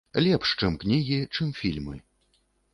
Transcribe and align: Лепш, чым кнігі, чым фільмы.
Лепш, 0.27 0.53
чым 0.61 0.77
кнігі, 0.85 1.19
чым 1.35 1.55
фільмы. 1.61 1.95